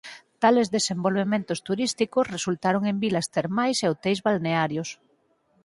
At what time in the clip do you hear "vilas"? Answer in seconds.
3.03-3.27